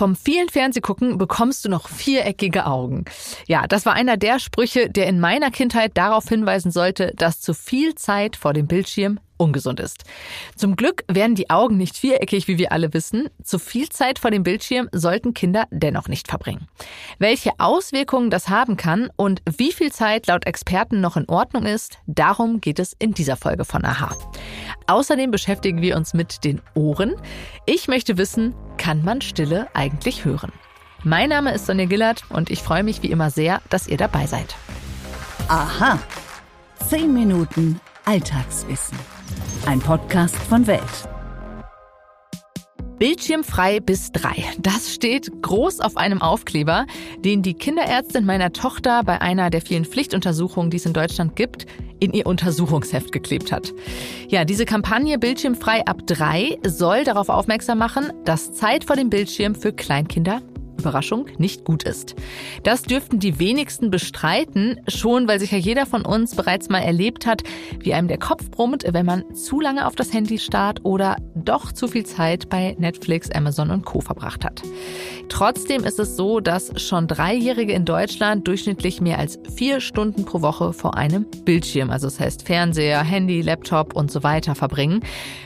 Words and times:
vom 0.00 0.16
vielen 0.16 0.48
Fernsehgucken 0.48 1.18
bekommst 1.18 1.62
du 1.62 1.68
noch 1.68 1.86
viereckige 1.90 2.64
Augen. 2.64 3.04
Ja, 3.46 3.66
das 3.66 3.84
war 3.84 3.92
einer 3.92 4.16
der 4.16 4.38
Sprüche, 4.38 4.88
der 4.88 5.06
in 5.06 5.20
meiner 5.20 5.50
Kindheit 5.50 5.94
darauf 5.94 6.26
hinweisen 6.26 6.70
sollte, 6.70 7.12
dass 7.16 7.42
zu 7.42 7.52
viel 7.52 7.94
Zeit 7.96 8.34
vor 8.34 8.54
dem 8.54 8.66
Bildschirm 8.66 9.20
ungesund 9.40 9.80
ist. 9.80 10.04
Zum 10.54 10.76
Glück 10.76 11.04
werden 11.08 11.34
die 11.34 11.50
Augen 11.50 11.76
nicht 11.76 11.96
viereckig, 11.96 12.46
wie 12.46 12.58
wir 12.58 12.72
alle 12.72 12.92
wissen. 12.94 13.28
Zu 13.42 13.58
viel 13.58 13.88
Zeit 13.88 14.18
vor 14.18 14.30
dem 14.30 14.42
Bildschirm 14.42 14.88
sollten 14.92 15.34
Kinder 15.34 15.66
dennoch 15.70 16.08
nicht 16.08 16.28
verbringen. 16.28 16.68
Welche 17.18 17.52
Auswirkungen 17.58 18.30
das 18.30 18.48
haben 18.48 18.76
kann 18.76 19.10
und 19.16 19.42
wie 19.46 19.72
viel 19.72 19.90
Zeit 19.90 20.26
laut 20.26 20.46
Experten 20.46 21.00
noch 21.00 21.16
in 21.16 21.28
Ordnung 21.28 21.64
ist, 21.64 21.98
darum 22.06 22.60
geht 22.60 22.78
es 22.78 22.94
in 22.98 23.12
dieser 23.12 23.36
Folge 23.36 23.64
von 23.64 23.84
Aha. 23.84 24.14
Außerdem 24.86 25.30
beschäftigen 25.30 25.82
wir 25.82 25.96
uns 25.96 26.14
mit 26.14 26.44
den 26.44 26.60
Ohren. 26.74 27.14
Ich 27.66 27.88
möchte 27.88 28.18
wissen, 28.18 28.54
kann 28.76 29.02
man 29.04 29.20
Stille 29.20 29.68
eigentlich 29.74 30.24
hören? 30.24 30.52
Mein 31.02 31.30
Name 31.30 31.54
ist 31.54 31.66
Sonja 31.66 31.86
Gillard 31.86 32.24
und 32.28 32.50
ich 32.50 32.62
freue 32.62 32.82
mich 32.82 33.02
wie 33.02 33.10
immer 33.10 33.30
sehr, 33.30 33.62
dass 33.70 33.86
ihr 33.88 33.96
dabei 33.96 34.26
seid. 34.26 34.54
Aha. 35.48 35.98
Zehn 36.88 37.12
Minuten 37.12 37.80
Alltagswissen. 38.04 38.98
Ein 39.66 39.78
Podcast 39.80 40.36
von 40.36 40.66
Welt. 40.66 40.80
Bildschirmfrei 42.98 43.80
bis 43.80 44.10
drei. 44.10 44.44
Das 44.58 44.92
steht 44.92 45.30
groß 45.42 45.80
auf 45.80 45.96
einem 45.96 46.22
Aufkleber, 46.22 46.86
den 47.18 47.42
die 47.42 47.54
Kinderärztin 47.54 48.24
meiner 48.24 48.52
Tochter 48.52 49.02
bei 49.04 49.20
einer 49.20 49.50
der 49.50 49.60
vielen 49.60 49.84
Pflichtuntersuchungen, 49.84 50.70
die 50.70 50.78
es 50.78 50.86
in 50.86 50.92
Deutschland 50.92 51.36
gibt, 51.36 51.66
in 51.98 52.12
ihr 52.12 52.26
Untersuchungsheft 52.26 53.12
geklebt 53.12 53.52
hat. 53.52 53.72
Ja, 54.28 54.44
diese 54.44 54.64
Kampagne 54.64 55.18
Bildschirmfrei 55.18 55.86
ab 55.86 56.06
drei 56.06 56.58
soll 56.66 57.04
darauf 57.04 57.28
aufmerksam 57.28 57.78
machen, 57.78 58.12
dass 58.24 58.52
Zeit 58.52 58.84
vor 58.84 58.96
dem 58.96 59.10
Bildschirm 59.10 59.54
für 59.54 59.72
Kleinkinder 59.72 60.42
Überraschung, 60.80 61.26
nicht 61.38 61.64
gut 61.64 61.84
ist. 61.84 62.16
Das 62.62 62.82
dürften 62.82 63.18
die 63.18 63.38
wenigsten 63.38 63.90
bestreiten, 63.90 64.80
schon 64.88 65.28
weil 65.28 65.38
sich 65.38 65.52
ja 65.52 65.58
jeder 65.58 65.86
von 65.86 66.04
uns 66.04 66.34
bereits 66.34 66.68
mal 66.68 66.80
erlebt 66.80 67.26
hat, 67.26 67.42
wie 67.78 67.94
einem 67.94 68.08
der 68.08 68.18
Kopf 68.18 68.50
brummt, 68.50 68.84
wenn 68.86 69.06
man 69.06 69.34
zu 69.34 69.60
lange 69.60 69.86
auf 69.86 69.94
das 69.94 70.12
Handy 70.12 70.38
starrt 70.38 70.84
oder 70.84 71.16
doch 71.44 71.72
zu 71.72 71.88
viel 71.88 72.06
Zeit 72.06 72.48
bei 72.48 72.74
Netflix, 72.78 73.30
Amazon 73.30 73.70
und 73.70 73.84
Co. 73.84 74.00
verbracht 74.00 74.44
hat. 74.44 74.62
Trotzdem 75.28 75.84
ist 75.84 75.98
es 75.98 76.16
so, 76.16 76.40
dass 76.40 76.72
schon 76.80 77.06
Dreijährige 77.06 77.72
in 77.72 77.84
Deutschland 77.84 78.48
durchschnittlich 78.48 79.00
mehr 79.00 79.18
als 79.18 79.38
vier 79.54 79.80
Stunden 79.80 80.24
pro 80.24 80.40
Woche 80.40 80.72
vor 80.72 80.96
einem 80.96 81.26
Bildschirm, 81.44 81.90
also 81.90 82.06
das 82.06 82.18
heißt 82.18 82.46
Fernseher, 82.46 83.02
Handy, 83.02 83.42
Laptop 83.42 83.94
und 83.94 84.10
so 84.10 84.22
weiter 84.22 84.54
verbringen. 84.54 85.00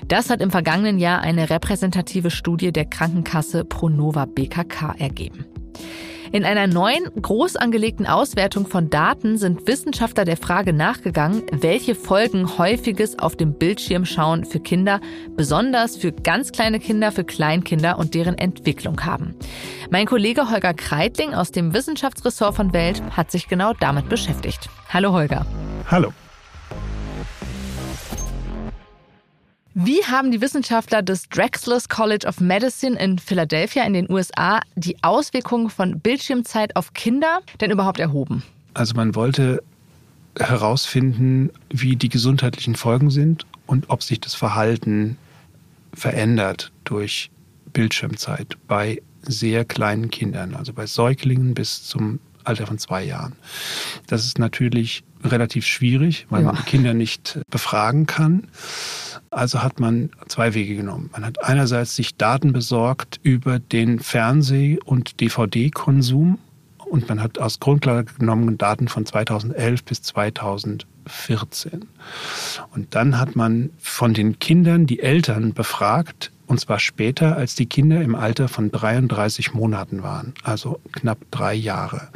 Das 0.09 0.31
hat 0.31 0.41
im 0.41 0.51
vergangenen 0.51 0.99
Jahr 0.99 1.21
eine 1.21 1.51
repräsentative 1.51 2.31
Studie 2.31 2.73
der 2.73 2.85
Krankenkasse 2.85 3.65
Pronova 3.65 4.27
BKK 4.27 4.95
ergeben 4.99 5.25
geben. 5.25 5.47
In 6.35 6.45
einer 6.45 6.67
neuen, 6.67 7.05
groß 7.23 7.55
angelegten 7.55 8.09
Auswertung 8.09 8.67
von 8.67 8.91
Daten 8.91 9.39
sind 9.39 9.69
Wissenschaftler 9.69 10.25
der 10.25 10.37
Frage 10.37 10.73
nachgegangen, 10.73 11.45
welche 11.53 11.95
Folgen 11.95 12.59
häufiges 12.59 13.21
auf 13.21 13.37
dem 13.37 13.55
Bildschirm 13.55 14.05
schauen 14.05 14.45
für 14.45 14.59
Kinder, 14.59 15.01
besonders 15.37 15.97
für 15.97 16.11
ganz 16.11 16.51
kleine 16.51 16.81
Kinder, 16.81 17.13
für 17.13 17.23
Kleinkinder 17.23 18.01
und 18.01 18.15
deren 18.15 18.37
Entwicklung 18.37 19.05
haben. 19.05 19.37
Mein 19.91 20.07
Kollege 20.07 20.51
Holger 20.51 20.75
Kreitling 20.75 21.35
aus 21.35 21.53
dem 21.53 21.73
Wissenschaftsressort 21.73 22.57
von 22.57 22.73
Welt 22.73 23.01
hat 23.13 23.31
sich 23.31 23.47
genau 23.47 23.73
damit 23.79 24.09
beschäftigt. 24.09 24.69
Hallo 24.89 25.13
Holger. 25.13 25.47
Hallo. 25.89 26.13
Wie 29.77 30.05
haben 30.05 30.31
die 30.31 30.41
Wissenschaftler 30.41 31.03
des 31.03 31.29
Drexel 31.29 31.81
College 31.89 32.29
of 32.29 32.39
Medicine 32.39 32.97
in 32.97 33.19
Philadelphia 33.19 33.85
in 33.85 33.93
den 33.93 34.09
USA 34.09 34.61
die 34.77 35.03
Auswirkungen 35.03 35.69
von 35.69 35.99
Bildschirmzeit 35.99 36.77
auf 36.77 36.95
Kinder 36.95 37.41
denn 37.61 37.73
überhaupt 37.73 37.99
erhoben? 37.99 38.45
Also 38.75 38.95
man 38.95 39.17
wollte 39.17 39.65
herausfinden, 40.39 41.51
wie 41.71 41.97
die 41.97 42.09
gesundheitlichen 42.09 42.77
Folgen 42.77 43.11
sind 43.11 43.47
und 43.67 43.91
ob 43.91 44.05
sich 44.05 44.21
das 44.21 44.35
Verhalten 44.35 45.17
verändert 45.93 46.71
durch 46.85 47.33
Bildschirmzeit 47.73 48.57
bei 48.69 49.03
sehr 49.23 49.65
kleinen 49.65 50.09
Kindern, 50.09 50.55
also 50.55 50.73
bei 50.73 50.87
Säuglingen 50.87 51.55
bis 51.55 51.85
zum 51.85 52.21
Alter 52.45 52.69
von 52.69 52.79
zwei 52.79 53.03
Jahren. 53.03 53.33
Das 54.07 54.25
ist 54.25 54.39
natürlich 54.39 55.03
relativ 55.25 55.67
schwierig, 55.67 56.27
weil 56.31 56.45
ja. 56.45 56.53
man 56.53 56.65
Kinder 56.65 56.95
nicht 56.95 57.41
befragen 57.51 58.07
kann. 58.07 58.49
Also 59.35 59.63
hat 59.63 59.81
man 59.81 60.11
zwei 60.29 60.55
Wege 60.55 60.77
genommen. 60.77 61.11
Man 61.13 61.25
hat 61.25 61.43
einerseits 61.43 61.97
sich 61.97 62.17
Daten 62.17 62.53
besorgt 62.53 63.19
über 63.23 63.59
den 63.59 63.99
Fernseh- 63.99 64.79
und 64.85 65.21
DVD-Konsum 65.21 66.39
und 66.79 67.09
man 67.09 67.21
hat 67.21 67.41
aus 67.41 67.59
Grundlage 67.59 68.13
genommen 68.15 68.57
Daten 68.59 68.87
von 68.87 69.05
2011 69.05 69.85
bis 69.85 70.03
2014. 70.03 71.87
Und 72.73 72.95
dann 72.95 73.19
hat 73.19 73.35
man 73.35 73.71
von 73.79 74.15
den 74.15 74.39
Kindern 74.39 74.87
die 74.87 75.01
Eltern 75.01 75.53
befragt, 75.53 76.31
und 76.47 76.61
zwar 76.61 76.79
später, 76.79 77.37
als 77.37 77.57
die 77.57 77.67
Kinder 77.67 78.03
im 78.03 78.15
Alter 78.15 78.47
von 78.47 78.71
33 78.71 79.53
Monaten 79.55 80.05
waren, 80.05 80.35
also 80.45 80.79
knapp 80.93 81.19
drei 81.33 81.55
Jahre. 81.55 82.09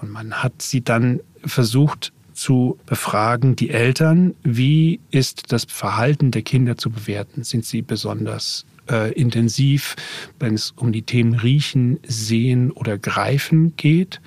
Und 0.00 0.10
man 0.12 0.34
hat 0.34 0.62
sie 0.62 0.84
dann 0.84 1.18
versucht 1.44 2.12
zu 2.34 2.78
befragen, 2.86 3.56
die 3.56 3.70
Eltern, 3.70 4.34
wie 4.42 5.00
ist 5.10 5.52
das 5.52 5.64
Verhalten 5.64 6.30
der 6.30 6.42
Kinder 6.42 6.76
zu 6.76 6.90
bewerten? 6.90 7.44
Sind 7.44 7.64
sie 7.64 7.82
besonders 7.82 8.66
äh, 8.90 9.12
intensiv, 9.12 9.96
wenn 10.38 10.54
es 10.54 10.72
um 10.72 10.92
die 10.92 11.02
Themen 11.02 11.34
Riechen, 11.34 12.00
Sehen 12.06 12.70
oder 12.70 12.98
Greifen 12.98 13.74
geht? 13.76 14.20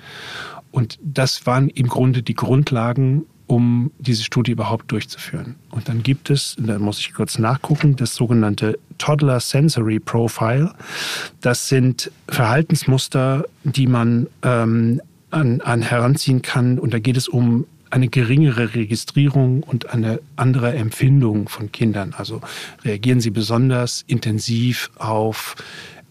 Und 0.70 0.98
das 1.02 1.46
waren 1.46 1.68
im 1.68 1.88
Grunde 1.88 2.22
die 2.22 2.34
Grundlagen, 2.34 3.24
um 3.46 3.90
diese 3.98 4.22
Studie 4.22 4.52
überhaupt 4.52 4.92
durchzuführen. 4.92 5.56
Und 5.70 5.88
dann 5.88 6.02
gibt 6.02 6.28
es, 6.28 6.54
da 6.58 6.78
muss 6.78 7.00
ich 7.00 7.14
kurz 7.14 7.38
nachgucken, 7.38 7.96
das 7.96 8.14
sogenannte 8.14 8.78
Toddler 8.98 9.40
Sensory 9.40 9.98
Profile. 10.00 10.74
Das 11.40 11.68
sind 11.68 12.10
Verhaltensmuster, 12.28 13.46
die 13.64 13.86
man 13.86 14.26
ähm, 14.42 15.00
an, 15.30 15.60
an 15.62 15.82
heranziehen 15.82 16.42
kann. 16.42 16.78
Und 16.78 16.92
da 16.92 16.98
geht 16.98 17.16
es 17.16 17.26
um 17.26 17.66
eine 17.90 18.08
geringere 18.08 18.74
Registrierung 18.74 19.62
und 19.62 19.90
eine 19.90 20.20
andere 20.36 20.74
Empfindung 20.74 21.48
von 21.48 21.72
Kindern. 21.72 22.14
Also 22.16 22.40
reagieren 22.84 23.20
sie 23.20 23.30
besonders 23.30 24.04
intensiv 24.06 24.90
auf 24.96 25.56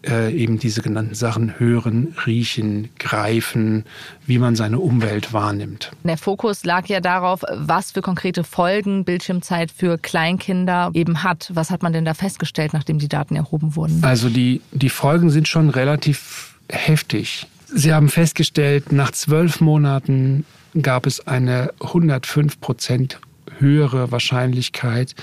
äh, 0.06 0.32
eben 0.32 0.58
diese 0.58 0.80
genannten 0.80 1.14
Sachen 1.14 1.58
hören, 1.58 2.14
riechen, 2.24 2.88
greifen, 2.98 3.84
wie 4.26 4.38
man 4.38 4.54
seine 4.54 4.78
Umwelt 4.78 5.32
wahrnimmt. 5.32 5.90
Der 6.04 6.16
Fokus 6.16 6.64
lag 6.64 6.86
ja 6.86 7.00
darauf, 7.00 7.42
was 7.52 7.92
für 7.92 8.00
konkrete 8.00 8.44
Folgen 8.44 9.04
Bildschirmzeit 9.04 9.70
für 9.72 9.98
Kleinkinder 9.98 10.90
eben 10.94 11.24
hat. 11.24 11.50
Was 11.52 11.70
hat 11.70 11.82
man 11.82 11.92
denn 11.92 12.04
da 12.04 12.14
festgestellt, 12.14 12.72
nachdem 12.72 12.98
die 12.98 13.08
Daten 13.08 13.34
erhoben 13.34 13.74
wurden? 13.74 13.98
Also 14.02 14.28
die, 14.28 14.60
die 14.72 14.88
Folgen 14.88 15.30
sind 15.30 15.48
schon 15.48 15.68
relativ 15.68 16.54
heftig. 16.70 17.48
Sie 17.70 17.92
haben 17.92 18.08
festgestellt, 18.08 18.92
nach 18.92 19.10
zwölf 19.10 19.60
Monaten 19.60 20.46
gab 20.80 21.06
es 21.06 21.26
eine 21.26 21.72
105 21.80 22.60
Prozent 22.60 23.20
höhere 23.58 24.10
Wahrscheinlichkeit, 24.10 25.14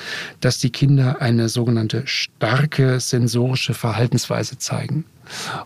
dass 0.42 0.60
die 0.60 0.70
Kinder 0.70 1.22
eine 1.22 1.50
sogenannte 1.50 2.06
starke 2.06 3.00
sensorische 3.00 3.74
Verhaltensweise 3.74 4.60
zeigen. 4.60 5.06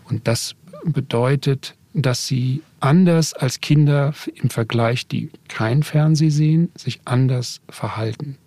Und 0.08 0.26
das 0.26 0.54
bedeutet, 0.84 1.74
dass 1.92 2.26
sie 2.26 2.62
anders 2.78 3.34
als 3.34 3.60
Kinder 3.60 4.14
im 4.34 4.48
Vergleich, 4.48 5.06
die 5.06 5.30
kein 5.48 5.82
Fernseh 5.82 6.30
sehen, 6.30 6.70
sich 6.76 7.00
anders 7.04 7.60
verhalten. 7.68 8.38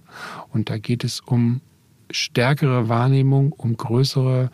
Und 0.52 0.70
da 0.70 0.78
geht 0.78 1.04
es 1.04 1.20
um 1.20 1.62
stärkere 2.10 2.90
Wahrnehmung, 2.90 3.52
um 3.54 3.76
größere 3.76 4.50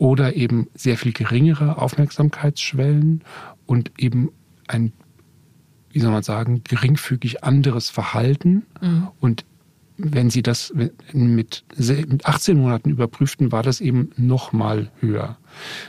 oder 0.00 0.34
eben 0.34 0.68
sehr 0.74 0.96
viel 0.96 1.12
geringere 1.12 1.76
Aufmerksamkeitsschwellen 1.76 3.22
und 3.66 3.92
eben 3.98 4.30
ein 4.66 4.92
wie 5.92 6.00
soll 6.00 6.12
man 6.12 6.22
sagen, 6.22 6.62
geringfügig 6.64 7.42
anderes 7.42 7.90
Verhalten. 7.90 8.64
Mhm. 8.80 9.08
Und 9.18 9.44
wenn 9.96 10.30
Sie 10.30 10.40
das 10.40 10.72
mit 11.12 11.64
18 12.24 12.56
Monaten 12.56 12.90
überprüften, 12.90 13.52
war 13.52 13.64
das 13.64 13.80
eben 13.80 14.10
noch 14.16 14.52
mal 14.52 14.90
höher. 15.00 15.36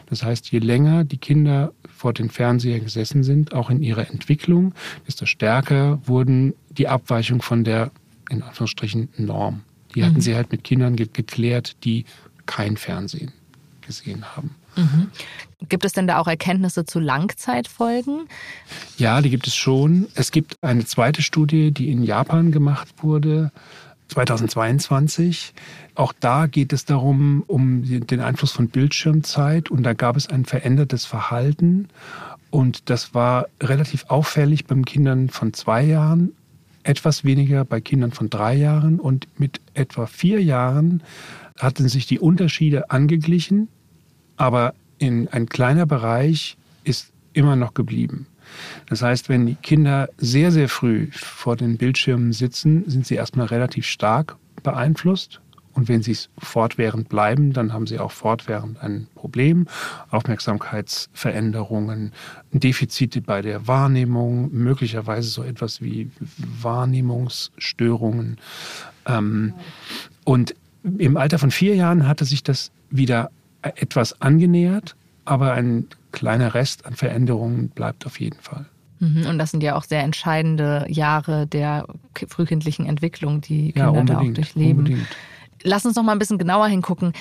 Das 0.08 0.24
heißt, 0.24 0.52
je 0.52 0.58
länger 0.58 1.04
die 1.04 1.20
Kinder 1.20 1.72
vor 1.88 2.14
den 2.14 2.32
Fernsehern 2.32 2.84
gesessen 2.84 3.24
sind, 3.24 3.54
auch 3.54 3.70
in 3.70 3.84
ihrer 3.84 4.10
Entwicklung, 4.10 4.74
desto 5.06 5.28
stärker 5.28 6.02
wurden 6.04 6.56
die 6.70 6.88
Abweichungen 6.88 7.42
von 7.42 7.64
der, 7.64 7.92
in 8.32 8.42
Anführungsstrichen, 8.42 9.10
Norm. 9.18 9.62
Die 9.94 10.04
hatten 10.04 10.16
mhm. 10.16 10.22
sie 10.22 10.36
halt 10.36 10.52
mit 10.52 10.64
Kindern 10.64 10.96
geklärt, 10.96 11.84
die 11.86 12.06
kein 12.48 12.76
Fernsehen 12.76 13.32
gesehen 13.82 14.26
haben. 14.36 14.56
Mhm. 14.76 15.12
Gibt 15.70 15.86
es 15.86 15.94
denn 15.94 16.08
da 16.08 16.20
auch 16.20 16.28
Erkenntnisse 16.28 16.86
zu 16.86 17.00
Langzeitfolgen? 17.00 18.28
Ja, 18.98 19.22
die 19.22 19.30
gibt 19.30 19.48
es 19.48 19.56
schon. 19.56 20.08
Es 20.16 20.32
gibt 20.32 20.56
eine 20.62 20.86
zweite 20.86 21.22
Studie, 21.22 21.72
die 21.72 21.92
in 21.92 22.04
Japan 22.04 22.52
gemacht 22.52 22.88
wurde. 22.98 23.52
2022. 24.08 25.54
Auch 25.96 26.14
da 26.20 26.48
geht 26.48 26.74
es 26.74 26.86
darum, 26.86 27.44
um 27.48 27.84
den 27.86 28.20
Einfluss 28.20 28.52
von 28.52 28.68
Bildschirmzeit 28.68 29.72
und 29.72 29.84
da 29.84 29.94
gab 29.94 30.18
es 30.18 30.28
ein 30.28 30.46
verändertes 30.46 31.06
Verhalten 31.06 31.88
und 32.50 32.90
das 32.90 33.14
war 33.14 33.48
relativ 33.62 34.06
auffällig 34.10 34.66
bei 34.66 34.76
Kindern 34.82 35.30
von 35.30 35.54
zwei 35.54 35.84
Jahren, 35.84 36.34
etwas 36.84 37.24
weniger 37.24 37.64
bei 37.64 37.80
Kindern 37.80 38.12
von 38.12 38.30
drei 38.30 38.56
Jahren 38.56 39.00
und 39.00 39.28
mit 39.40 39.62
etwa 39.74 40.06
vier 40.06 40.44
Jahren 40.44 41.02
hatten 41.62 41.88
sich 41.88 42.08
die 42.08 42.20
Unterschiede 42.20 42.90
angeglichen, 42.90 43.68
aber 44.36 44.74
in 44.98 45.28
ein 45.28 45.48
kleiner 45.48 45.86
Bereich 45.86 46.58
ist 46.84 47.12
immer 47.34 47.56
noch 47.56 47.74
geblieben. 47.74 48.28
Das 48.88 49.02
heißt, 49.02 49.30
wenn 49.30 49.46
die 49.46 49.56
Kinder 49.56 50.10
sehr, 50.18 50.52
sehr 50.52 50.68
früh 50.68 51.08
vor 51.12 51.56
den 51.56 51.78
Bildschirmen 51.78 52.34
sitzen, 52.34 52.90
sind 52.90 53.06
sie 53.06 53.16
erstmal 53.16 53.48
relativ 53.48 53.86
stark 53.86 54.36
beeinflusst. 54.64 55.40
Und 55.74 55.88
wenn 55.88 56.02
sie 56.02 56.12
es 56.12 56.30
fortwährend 56.38 57.08
bleiben, 57.08 57.54
dann 57.54 57.72
haben 57.72 57.88
sie 57.88 57.98
auch 57.98 58.12
fortwährend 58.12 58.82
ein 58.82 59.08
Problem. 59.16 59.68
Aufmerksamkeitsveränderungen, 60.10 62.12
Defizite 62.52 63.22
bei 63.22 63.42
der 63.42 63.68
Wahrnehmung, 63.68 64.52
möglicherweise 64.52 65.30
so 65.30 65.44
etwas 65.44 65.82
wie 65.82 66.12
Wahrnehmungsstörungen. 66.38 68.38
Ähm, 69.06 69.54
und 70.26 70.56
im 70.84 71.18
Alter 71.18 71.40
von 71.40 71.52
vier 71.52 71.76
Jahren 71.76 72.08
hatte 72.08 72.26
sich 72.26 72.44
das 72.44 72.72
wieder 72.90 73.32
etwas 73.62 74.22
angenähert, 74.22 74.96
aber 75.26 75.54
ein 75.54 75.88
kleiner 76.12 76.54
Rest 76.54 76.86
an 76.86 76.96
Veränderungen 76.96 77.70
bleibt 77.70 78.06
auf 78.06 78.20
jeden 78.20 78.40
Fall. 78.40 78.66
Mhm, 79.00 79.26
und 79.28 79.38
das 79.40 79.52
sind 79.52 79.64
ja 79.64 79.76
auch 79.76 79.84
sehr 79.84 80.04
entscheidende 80.04 80.86
Jahre 80.88 81.48
der 81.48 81.88
frühkindlichen 82.28 82.86
Entwicklung, 82.86 83.42
die 83.42 83.72
Kinder 83.72 83.94
ja, 83.94 84.04
da 84.04 84.20
auch 84.20 84.34
durchleben. 84.34 84.80
Unbedingt. 84.80 85.08
Lass 85.64 85.86
uns 85.86 85.96
noch 85.96 86.04
mal 86.04 86.14
ein 86.14 86.20
bisschen 86.20 86.40
genauer 86.40 86.68
hingucken. 86.68 87.14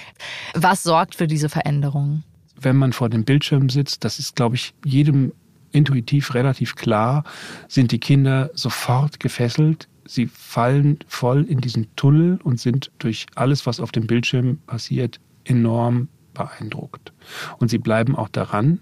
Was 0.54 0.82
sorgt 0.82 1.14
für 1.14 1.26
diese 1.26 1.48
Veränderungen? 1.48 2.24
Wenn 2.58 2.76
man 2.76 2.92
vor 2.92 3.08
dem 3.08 3.24
Bildschirm 3.24 3.68
sitzt, 3.68 4.04
das 4.04 4.18
ist, 4.18 4.36
glaube 4.36 4.56
ich, 4.56 4.74
jedem 4.84 5.32
intuitiv 5.72 6.34
relativ 6.34 6.74
klar, 6.74 7.24
sind 7.68 7.92
die 7.92 8.00
Kinder 8.00 8.50
sofort 8.54 9.20
gefesselt. 9.20 9.88
Sie 10.10 10.26
fallen 10.26 10.98
voll 11.06 11.44
in 11.44 11.60
diesen 11.60 11.86
Tunnel 11.94 12.40
und 12.42 12.58
sind 12.58 12.90
durch 12.98 13.26
alles, 13.36 13.64
was 13.64 13.78
auf 13.78 13.92
dem 13.92 14.08
Bildschirm 14.08 14.58
passiert, 14.66 15.20
enorm 15.44 16.08
beeindruckt. 16.34 17.12
Und 17.58 17.70
sie 17.70 17.78
bleiben 17.78 18.16
auch 18.16 18.28
daran 18.28 18.80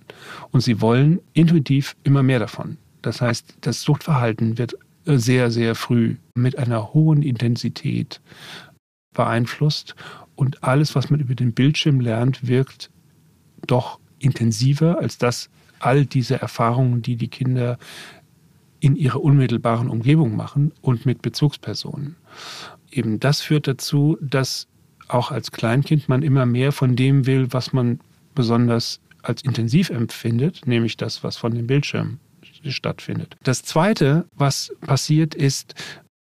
und 0.52 0.62
sie 0.62 0.80
wollen 0.80 1.20
intuitiv 1.34 1.96
immer 2.02 2.22
mehr 2.22 2.38
davon. 2.38 2.78
Das 3.02 3.20
heißt, 3.20 3.58
das 3.60 3.82
Suchtverhalten 3.82 4.56
wird 4.56 4.78
sehr, 5.04 5.50
sehr 5.50 5.74
früh 5.74 6.16
mit 6.34 6.56
einer 6.56 6.94
hohen 6.94 7.22
Intensität 7.22 8.22
beeinflusst 9.12 9.96
und 10.34 10.64
alles, 10.64 10.94
was 10.94 11.10
man 11.10 11.20
über 11.20 11.34
den 11.34 11.52
Bildschirm 11.52 12.00
lernt, 12.00 12.48
wirkt 12.48 12.90
doch 13.66 14.00
intensiver 14.18 14.98
als 14.98 15.18
das 15.18 15.50
all 15.78 16.06
diese 16.06 16.40
Erfahrungen, 16.40 17.02
die 17.02 17.16
die 17.16 17.28
Kinder 17.28 17.78
in 18.80 18.96
ihrer 18.96 19.22
unmittelbaren 19.22 19.88
Umgebung 19.88 20.36
machen 20.36 20.72
und 20.80 21.06
mit 21.06 21.22
Bezugspersonen. 21.22 22.16
Eben 22.90 23.20
das 23.20 23.40
führt 23.40 23.66
dazu, 23.66 24.16
dass 24.20 24.66
auch 25.08 25.30
als 25.30 25.50
Kleinkind 25.52 26.08
man 26.08 26.22
immer 26.22 26.46
mehr 26.46 26.72
von 26.72 26.96
dem 26.96 27.26
will, 27.26 27.52
was 27.52 27.72
man 27.72 28.00
besonders 28.34 29.00
als 29.22 29.42
intensiv 29.42 29.90
empfindet, 29.90 30.66
nämlich 30.66 30.96
das, 30.96 31.24
was 31.24 31.36
von 31.36 31.54
dem 31.54 31.66
Bildschirm 31.66 32.18
stattfindet. 32.66 33.36
Das 33.42 33.62
Zweite, 33.62 34.26
was 34.34 34.72
passiert, 34.80 35.34
ist, 35.34 35.74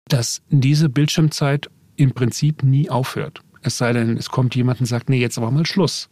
dass 0.09 0.43
diese 0.51 0.89
Bildschirmzeit 0.89 1.71
im 1.97 2.13
Prinzip 2.13 2.63
nie 2.63 2.91
aufhört. 2.91 3.43
Es 3.63 3.79
sei 3.79 3.93
denn, 3.93 4.17
es 4.17 4.31
kommt 4.31 4.55
jemand 4.55 4.81
und 4.81 4.87
sagt, 4.87 5.09
nee, 5.09 5.21
jetzt 5.21 5.39
aber 5.39 5.51
mal 5.51 5.67
Schluss. 5.67 6.09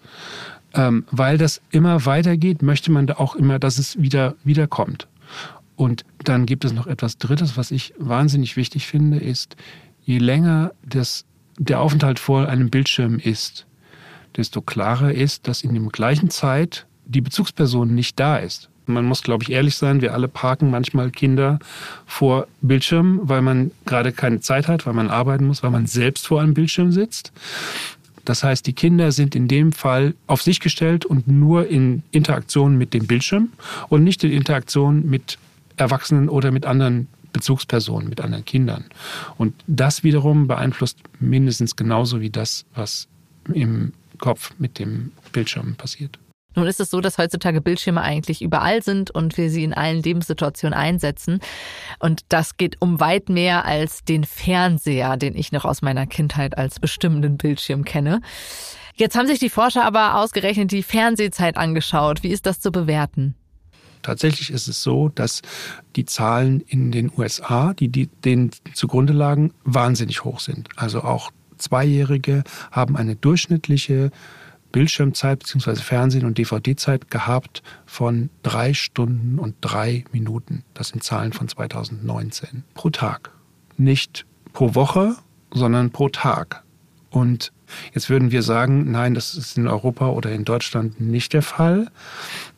Ähm, 0.74 1.04
weil 1.10 1.38
das 1.38 1.62
immer 1.70 2.04
weitergeht, 2.04 2.62
möchte 2.62 2.92
man 2.92 3.06
da 3.06 3.14
auch 3.14 3.34
immer, 3.36 3.58
dass 3.58 3.78
es 3.78 4.00
wieder 4.00 4.36
wiederkommt. 4.44 5.08
Und 5.78 6.04
dann 6.24 6.44
gibt 6.44 6.64
es 6.64 6.72
noch 6.72 6.88
etwas 6.88 7.18
Drittes, 7.18 7.56
was 7.56 7.70
ich 7.70 7.94
wahnsinnig 7.98 8.56
wichtig 8.56 8.88
finde, 8.88 9.18
ist, 9.18 9.56
je 10.04 10.18
länger 10.18 10.72
das, 10.84 11.24
der 11.56 11.80
Aufenthalt 11.80 12.18
vor 12.18 12.48
einem 12.48 12.68
Bildschirm 12.68 13.20
ist, 13.20 13.64
desto 14.36 14.60
klarer 14.60 15.12
ist, 15.12 15.46
dass 15.46 15.62
in 15.62 15.72
der 15.72 15.82
gleichen 15.84 16.30
Zeit 16.30 16.86
die 17.06 17.20
Bezugsperson 17.20 17.94
nicht 17.94 18.18
da 18.18 18.38
ist 18.38 18.68
man 18.88 19.04
muss, 19.04 19.22
glaube 19.22 19.44
ich, 19.44 19.50
ehrlich 19.50 19.76
sein, 19.76 20.00
wir 20.00 20.14
alle 20.14 20.28
parken 20.28 20.70
manchmal 20.70 21.10
Kinder 21.10 21.58
vor 22.06 22.48
Bildschirmen, 22.62 23.20
weil 23.22 23.42
man 23.42 23.70
gerade 23.84 24.12
keine 24.12 24.40
Zeit 24.40 24.66
hat, 24.66 24.86
weil 24.86 24.94
man 24.94 25.10
arbeiten 25.10 25.46
muss, 25.46 25.62
weil 25.62 25.70
man 25.70 25.86
selbst 25.86 26.26
vor 26.26 26.40
einem 26.40 26.54
Bildschirm 26.54 26.90
sitzt. 26.90 27.32
Das 28.24 28.44
heißt, 28.44 28.66
die 28.66 28.72
Kinder 28.72 29.12
sind 29.12 29.34
in 29.34 29.48
dem 29.48 29.72
Fall 29.72 30.14
auf 30.26 30.42
sich 30.42 30.60
gestellt 30.60 31.06
und 31.06 31.28
nur 31.28 31.68
in 31.68 32.02
Interaktion 32.10 32.76
mit 32.76 32.92
dem 32.92 33.06
Bildschirm 33.06 33.50
und 33.88 34.04
nicht 34.04 34.22
in 34.24 34.32
Interaktion 34.32 35.08
mit 35.08 35.38
Erwachsenen 35.78 36.28
oder 36.28 36.50
mit 36.50 36.66
anderen 36.66 37.08
Bezugspersonen, 37.32 38.08
mit 38.08 38.20
anderen 38.20 38.44
Kindern. 38.44 38.84
Und 39.36 39.54
das 39.66 40.02
wiederum 40.02 40.46
beeinflusst 40.46 40.98
mindestens 41.20 41.76
genauso 41.76 42.20
wie 42.20 42.30
das, 42.30 42.64
was 42.74 43.08
im 43.52 43.92
Kopf 44.18 44.52
mit 44.58 44.78
dem 44.78 45.12
Bildschirm 45.32 45.74
passiert. 45.76 46.18
Nun 46.54 46.66
ist 46.66 46.80
es 46.80 46.90
so, 46.90 47.00
dass 47.00 47.18
heutzutage 47.18 47.60
Bildschirme 47.60 48.02
eigentlich 48.02 48.42
überall 48.42 48.82
sind 48.82 49.12
und 49.12 49.36
wir 49.36 49.48
sie 49.50 49.62
in 49.62 49.74
allen 49.74 50.02
Lebenssituationen 50.02 50.76
einsetzen. 50.76 51.40
Und 52.00 52.22
das 52.30 52.56
geht 52.56 52.76
um 52.80 52.98
weit 52.98 53.28
mehr 53.28 53.64
als 53.64 54.02
den 54.02 54.24
Fernseher, 54.24 55.16
den 55.16 55.36
ich 55.36 55.52
noch 55.52 55.64
aus 55.64 55.82
meiner 55.82 56.06
Kindheit 56.06 56.58
als 56.58 56.80
bestimmenden 56.80 57.36
Bildschirm 57.36 57.84
kenne. 57.84 58.22
Jetzt 58.96 59.14
haben 59.14 59.28
sich 59.28 59.38
die 59.38 59.50
Forscher 59.50 59.84
aber 59.84 60.16
ausgerechnet 60.16 60.72
die 60.72 60.82
Fernsehzeit 60.82 61.56
angeschaut. 61.56 62.24
Wie 62.24 62.32
ist 62.32 62.46
das 62.46 62.58
zu 62.58 62.72
bewerten? 62.72 63.36
Tatsächlich 64.02 64.50
ist 64.50 64.68
es 64.68 64.82
so, 64.82 65.08
dass 65.08 65.42
die 65.96 66.04
Zahlen 66.04 66.60
in 66.60 66.92
den 66.92 67.10
USA, 67.16 67.74
die, 67.74 67.88
die 67.88 68.06
denen 68.24 68.50
zugrunde 68.74 69.12
lagen, 69.12 69.52
wahnsinnig 69.64 70.24
hoch 70.24 70.40
sind. 70.40 70.68
Also 70.76 71.02
auch 71.02 71.30
Zweijährige 71.58 72.44
haben 72.70 72.96
eine 72.96 73.16
durchschnittliche 73.16 74.10
Bildschirmzeit 74.72 75.40
bzw. 75.40 75.76
Fernsehen 75.76 76.24
und 76.24 76.38
DVD-Zeit 76.38 77.10
gehabt 77.10 77.62
von 77.86 78.30
drei 78.42 78.74
Stunden 78.74 79.38
und 79.38 79.56
drei 79.60 80.04
Minuten. 80.12 80.64
Das 80.74 80.88
sind 80.88 81.02
Zahlen 81.02 81.32
von 81.32 81.48
2019 81.48 82.64
pro 82.74 82.90
Tag. 82.90 83.30
Nicht 83.76 84.26
pro 84.52 84.74
Woche, 84.74 85.16
sondern 85.52 85.90
pro 85.90 86.08
Tag. 86.08 86.64
Und 87.10 87.52
jetzt 87.94 88.10
würden 88.10 88.30
wir 88.30 88.42
sagen, 88.42 88.90
nein, 88.90 89.14
das 89.14 89.34
ist 89.34 89.58
in 89.58 89.68
Europa 89.68 90.08
oder 90.08 90.32
in 90.32 90.44
Deutschland 90.44 91.00
nicht 91.00 91.32
der 91.32 91.42
Fall. 91.42 91.90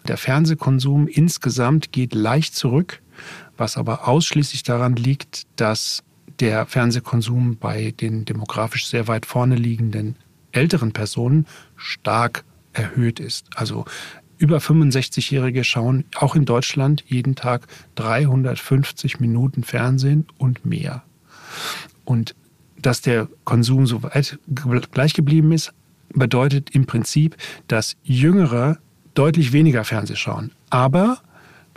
Der 0.08 0.16
Fernsehkonsum 0.16 1.06
insgesamt 1.08 1.92
geht 1.92 2.14
leicht 2.14 2.54
zurück, 2.54 3.02
was 3.56 3.76
aber 3.76 4.08
ausschließlich 4.08 4.62
daran 4.62 4.96
liegt, 4.96 5.46
dass 5.56 6.02
der 6.40 6.66
Fernsehkonsum 6.66 7.58
bei 7.58 7.92
den 7.92 8.24
demografisch 8.24 8.86
sehr 8.86 9.08
weit 9.08 9.26
vorne 9.26 9.56
liegenden 9.56 10.16
älteren 10.52 10.92
Personen 10.92 11.46
stark 11.76 12.44
erhöht 12.72 13.20
ist. 13.20 13.46
Also 13.54 13.84
über 14.38 14.58
65-Jährige 14.58 15.64
schauen 15.64 16.04
auch 16.16 16.34
in 16.34 16.46
Deutschland 16.46 17.04
jeden 17.06 17.34
Tag 17.34 17.66
350 17.96 19.20
Minuten 19.20 19.64
Fernsehen 19.64 20.26
und 20.38 20.64
mehr. 20.64 21.02
Und 22.06 22.34
dass 22.82 23.00
der 23.00 23.28
Konsum 23.44 23.86
so 23.86 24.02
weit 24.02 24.38
gleich 24.92 25.14
geblieben 25.14 25.52
ist, 25.52 25.72
bedeutet 26.12 26.70
im 26.70 26.86
Prinzip, 26.86 27.36
dass 27.68 27.96
Jüngere 28.02 28.78
deutlich 29.14 29.52
weniger 29.52 29.84
Fernseh 29.84 30.16
schauen. 30.16 30.52
Aber, 30.70 31.18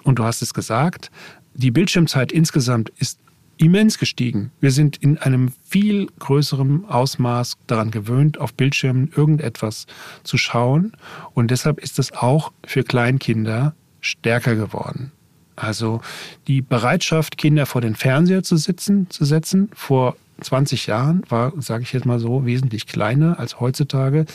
und 0.03 0.19
du 0.19 0.23
hast 0.23 0.41
es 0.41 0.53
gesagt, 0.53 1.11
die 1.53 1.71
Bildschirmzeit 1.71 2.31
insgesamt 2.31 2.89
ist 2.97 3.19
immens 3.57 3.99
gestiegen. 3.99 4.51
Wir 4.59 4.71
sind 4.71 4.97
in 4.97 5.17
einem 5.19 5.53
viel 5.63 6.07
größeren 6.19 6.85
Ausmaß 6.85 7.57
daran 7.67 7.91
gewöhnt, 7.91 8.39
auf 8.39 8.53
Bildschirmen 8.53 9.11
irgendetwas 9.15 9.85
zu 10.23 10.37
schauen. 10.37 10.93
Und 11.33 11.51
deshalb 11.51 11.79
ist 11.79 11.99
es 11.99 12.11
auch 12.13 12.51
für 12.65 12.83
Kleinkinder 12.83 13.75
stärker 14.01 14.55
geworden. 14.55 15.11
Also 15.55 16.01
die 16.47 16.61
Bereitschaft, 16.61 17.37
Kinder 17.37 17.65
vor 17.65 17.81
den 17.81 17.95
Fernseher 17.95 18.41
zu 18.41 18.57
sitzen, 18.57 19.09
zu 19.09 19.23
setzen, 19.23 19.69
vor 19.75 20.17
20 20.43 20.87
Jahren 20.87 21.23
war, 21.29 21.53
sage 21.59 21.83
ich 21.83 21.93
jetzt 21.93 22.05
mal 22.05 22.19
so, 22.19 22.45
wesentlich 22.45 22.87
kleiner 22.87 23.39
als 23.39 23.59
heutzutage, 23.59 24.25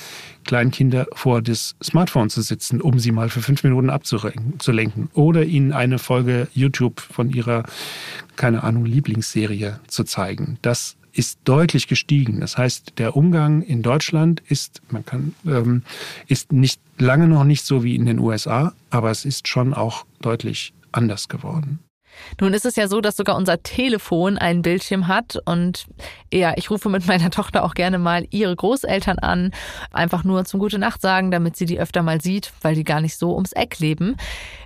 Kleinkinder 0.45 1.07
vor 1.12 1.43
das 1.43 1.77
Smartphone 1.83 2.31
zu 2.31 2.43
sitzen, 2.43 2.81
um 2.81 2.99
sie 2.99 3.12
mal 3.12 3.29
für 3.29 3.41
fünf 3.41 3.62
Minuten 3.62 3.91
abzulenken 3.91 5.11
oder 5.15 5.45
ihnen 5.45 5.73
eine 5.73 5.99
Folge 5.99 6.49
YouTube 6.55 7.00
von 7.00 7.31
ihrer, 7.31 7.65
keine 8.37 8.62
Ahnung, 8.62 8.85
Lieblingsserie 8.85 9.81
zu 9.87 10.05
zeigen. 10.05 10.59
Das 10.62 10.97
ist 11.12 11.41
deutlich 11.45 11.88
gestiegen. 11.88 12.41
Das 12.41 12.57
heißt, 12.57 12.99
der 12.99 13.17
Umgang 13.17 13.62
in 13.62 13.83
Deutschland 13.83 14.41
ist, 14.49 14.83
man 14.91 15.05
kann, 15.05 15.35
ähm, 15.47 15.83
ist 16.29 16.53
nicht 16.53 16.81
lange 16.97 17.27
noch 17.27 17.45
nicht 17.45 17.65
so 17.65 17.83
wie 17.83 17.97
in 17.97 18.07
den 18.07 18.19
USA, 18.19 18.73
aber 18.91 19.11
es 19.11 19.25
ist 19.25 19.49
schon 19.49 19.75
auch 19.75 20.07
deutlich 20.21 20.73
anders 20.93 21.29
geworden. 21.29 21.81
Nun 22.41 22.53
ist 22.55 22.65
es 22.65 22.77
ja 22.77 22.88
so, 22.88 23.00
dass 23.00 23.17
sogar 23.17 23.37
unser 23.37 23.62
Telefon 23.62 24.38
einen 24.38 24.62
Bildschirm 24.62 25.09
hat 25.09 25.38
und 25.45 25.87
ja, 26.33 26.55
ich 26.57 26.71
rufe 26.71 26.88
mit 26.88 27.07
meiner 27.07 27.31
Tochter 27.31 27.65
auch 27.65 27.75
gerne 27.75 27.99
mal 27.99 28.27
ihre 28.31 28.55
Großeltern 28.55 29.19
an, 29.19 29.53
einfach 29.91 30.25
nur 30.25 30.45
zum 30.45 30.61
Gute 30.61 30.79
Nacht 30.79 31.00
sagen, 31.00 31.31
damit 31.31 31.57
sie 31.57 31.67
die 31.67 31.81
öfter 31.81 32.03
mal 32.03 32.21
sieht, 32.21 32.53
weil 32.62 32.75
die 32.75 32.85
gar 32.85 33.00
nicht 33.00 33.17
so 33.17 33.35
ums 33.35 33.53
Eck 33.53 33.79
leben. 33.79 34.17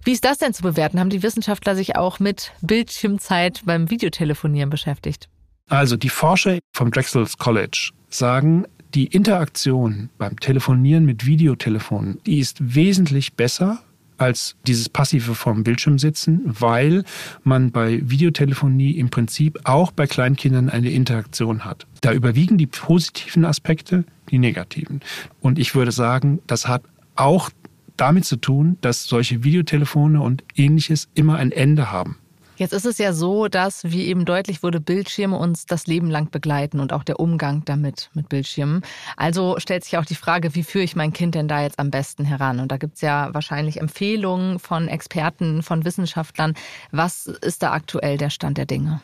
Wie 0.04 0.12
ist 0.12 0.24
das 0.24 0.38
denn 0.38 0.54
zu 0.54 0.62
bewerten? 0.62 0.98
Haben 1.00 1.10
die 1.10 1.22
Wissenschaftler 1.22 1.76
sich 1.76 1.96
auch 1.96 2.18
mit 2.18 2.52
Bildschirmzeit 2.60 3.62
beim 3.64 3.90
Videotelefonieren 3.90 4.70
beschäftigt? 4.70 5.28
Also 5.68 5.96
die 5.96 6.08
Forscher 6.08 6.58
vom 6.72 6.90
Drexel 6.90 7.26
College 7.38 7.90
sagen, 8.08 8.66
die 8.94 9.06
Interaktion 9.06 10.10
beim 10.18 10.38
Telefonieren 10.38 11.06
mit 11.06 11.24
Videotelefonen, 11.24 12.20
die 12.26 12.40
ist 12.40 12.74
wesentlich 12.74 13.34
besser 13.34 13.82
als 14.22 14.56
dieses 14.66 14.88
passive 14.88 15.34
vorm 15.34 15.64
Bildschirm 15.64 15.98
sitzen, 15.98 16.40
weil 16.44 17.04
man 17.44 17.70
bei 17.70 18.00
Videotelefonie 18.04 18.92
im 18.92 19.10
Prinzip 19.10 19.60
auch 19.64 19.92
bei 19.92 20.06
Kleinkindern 20.06 20.68
eine 20.68 20.90
Interaktion 20.90 21.64
hat. 21.64 21.86
Da 22.00 22.12
überwiegen 22.12 22.58
die 22.58 22.66
positiven 22.66 23.44
Aspekte 23.44 24.04
die 24.30 24.38
negativen. 24.38 25.00
Und 25.40 25.58
ich 25.58 25.74
würde 25.74 25.92
sagen, 25.92 26.40
das 26.46 26.68
hat 26.68 26.82
auch 27.16 27.50
damit 27.96 28.24
zu 28.24 28.36
tun, 28.36 28.78
dass 28.80 29.04
solche 29.04 29.44
Videotelefone 29.44 30.20
und 30.20 30.44
ähnliches 30.56 31.08
immer 31.14 31.36
ein 31.36 31.52
Ende 31.52 31.92
haben. 31.92 32.18
Jetzt 32.62 32.74
ist 32.74 32.86
es 32.86 32.98
ja 32.98 33.12
so, 33.12 33.48
dass, 33.48 33.82
wie 33.90 34.06
eben 34.06 34.24
deutlich 34.24 34.62
wurde, 34.62 34.80
Bildschirme 34.80 35.36
uns 35.36 35.66
das 35.66 35.88
Leben 35.88 36.08
lang 36.08 36.30
begleiten 36.30 36.78
und 36.78 36.92
auch 36.92 37.02
der 37.02 37.18
Umgang 37.18 37.64
damit 37.64 38.08
mit 38.14 38.28
Bildschirmen. 38.28 38.82
Also 39.16 39.56
stellt 39.58 39.82
sich 39.82 39.98
auch 39.98 40.04
die 40.04 40.14
Frage, 40.14 40.54
wie 40.54 40.62
führe 40.62 40.84
ich 40.84 40.94
mein 40.94 41.12
Kind 41.12 41.34
denn 41.34 41.48
da 41.48 41.60
jetzt 41.60 41.80
am 41.80 41.90
besten 41.90 42.24
heran? 42.24 42.60
Und 42.60 42.70
da 42.70 42.76
gibt 42.76 42.94
es 42.94 43.00
ja 43.00 43.34
wahrscheinlich 43.34 43.80
Empfehlungen 43.80 44.60
von 44.60 44.86
Experten, 44.86 45.64
von 45.64 45.84
Wissenschaftlern. 45.84 46.54
Was 46.92 47.26
ist 47.26 47.64
da 47.64 47.72
aktuell 47.72 48.16
der 48.16 48.30
Stand 48.30 48.58
der 48.58 48.66
Dinge? 48.66 49.00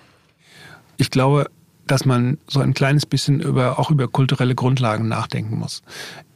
Ich 0.96 1.10
glaube, 1.10 1.50
dass 1.88 2.04
man 2.04 2.38
so 2.46 2.60
ein 2.60 2.74
kleines 2.74 3.06
bisschen 3.06 3.40
über, 3.40 3.80
auch 3.80 3.90
über 3.90 4.06
kulturelle 4.06 4.54
Grundlagen 4.54 5.08
nachdenken 5.08 5.58
muss. 5.58 5.82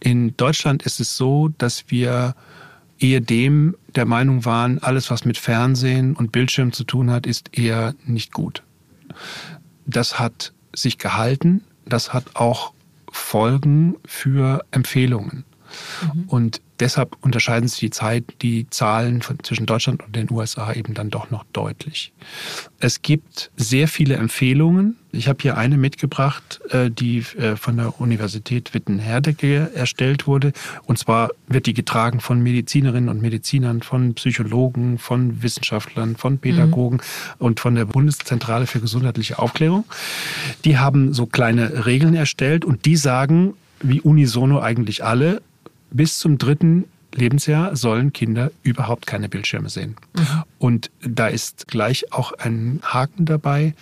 In 0.00 0.37
Deutschland 0.37 0.83
ist 0.83 0.99
es 0.99 1.17
so, 1.17 1.50
dass 1.57 1.85
wir 1.87 2.35
ehedem 3.02 3.76
der 3.94 4.06
Meinung 4.06 4.44
waren, 4.44 4.78
alles, 4.78 5.11
was 5.11 5.25
mit 5.25 5.38
Fernsehen 5.38 6.14
und 6.14 6.32
Bildschirm 6.32 6.73
zu 6.73 6.85
tun 6.85 7.11
hat, 7.11 7.26
ist 7.26 7.56
eher 7.56 7.94
nicht 8.04 8.32
gut. 8.32 8.62
Das 9.87 10.18
hat 10.18 10.52
sich 10.75 10.99
gehalten, 10.99 11.62
das 11.85 12.12
hat 12.12 12.37
auch 12.37 12.73
Folgen 13.11 13.97
für 14.06 14.64
Empfehlungen. 14.71 15.44
Mhm. 16.02 16.25
Und 16.26 16.61
deshalb 16.83 17.17
unterscheiden 17.21 17.69
sich 17.69 17.81
die 17.81 17.91
Zeit, 17.91 18.25
die 18.43 18.67
Zahlen 18.71 19.23
von, 19.23 19.38
zwischen 19.43 19.67
Deutschland 19.67 20.02
und 20.05 20.14
den 20.17 20.31
USA 20.31 20.73
eben 20.73 20.95
dann 20.95 21.11
doch 21.11 21.31
noch 21.31 21.45
deutlich. 21.52 22.12
Es 22.81 23.02
gibt 23.02 23.50
sehr 23.57 23.88
viele 23.88 24.17
Empfehlungen. 24.17 24.97
Ich 25.12 25.29
habe 25.29 25.38
hier 25.41 25.57
eine 25.57 25.76
mitgebracht, 25.76 26.61
äh, 26.71 26.91
die 26.91 27.19
äh, 27.38 27.57
von 27.57 27.76
der 27.76 28.00
Universität 28.00 28.75
Witten-Herdecke 28.75 29.71
erstellt 29.75 30.26
wurde. 30.26 30.52
Und 30.85 30.99
zwar 30.99 31.31
wird 31.47 31.67
die 31.67 31.75
getragen 31.75 32.21
von 32.21 32.43
Medizinerinnen 32.43 33.09
und 33.09 33.23
Medizinern, 33.23 33.83
von 33.83 34.14
Psychologen, 34.14 34.99
von 34.99 35.43
Wissenschaftlern, 35.43 36.17
von 36.17 36.38
Pädagogen 36.38 36.97
mhm. 36.97 37.47
und 37.47 37.61
von 37.61 37.75
der 37.75 37.85
Bundeszentrale 37.85 38.67
für 38.67 38.81
gesundheitliche 38.81 39.38
Aufklärung. 39.38 39.85
Die 40.64 40.79
haben 40.79 41.12
so 41.12 41.26
kleine 41.26 41.87
Regeln 41.87 42.14
erstellt 42.14 42.64
und 42.64 42.87
die 42.87 42.97
sagen, 42.97 43.55
wie 43.83 44.00
unisono 44.00 44.61
eigentlich 44.61 45.05
alle, 45.05 45.43
bis 45.92 46.18
zum 46.18 46.38
dritten 46.38 46.84
Lebensjahr 47.14 47.76
sollen 47.76 48.12
Kinder 48.12 48.50
überhaupt 48.62 49.06
keine 49.06 49.28
Bildschirme 49.28 49.68
sehen. 49.68 49.96
Mhm. 50.16 50.42
Und 50.58 50.90
da 51.00 51.26
ist 51.26 51.68
gleich 51.68 52.12
auch 52.12 52.32
ein 52.32 52.80
Haken 52.82 53.26
dabei. 53.26 53.75